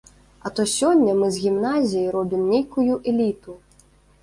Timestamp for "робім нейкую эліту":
2.17-3.59